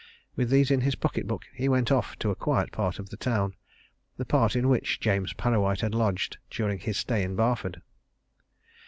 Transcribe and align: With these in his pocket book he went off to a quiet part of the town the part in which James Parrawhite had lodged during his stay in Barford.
With 0.35 0.49
these 0.49 0.71
in 0.71 0.81
his 0.81 0.95
pocket 0.95 1.27
book 1.27 1.45
he 1.53 1.69
went 1.69 1.91
off 1.91 2.17
to 2.17 2.31
a 2.31 2.35
quiet 2.35 2.71
part 2.71 2.97
of 2.97 3.09
the 3.09 3.17
town 3.17 3.53
the 4.17 4.25
part 4.25 4.55
in 4.55 4.67
which 4.67 4.99
James 4.99 5.31
Parrawhite 5.33 5.81
had 5.81 5.93
lodged 5.93 6.37
during 6.49 6.79
his 6.79 6.97
stay 6.97 7.21
in 7.21 7.35
Barford. 7.35 7.83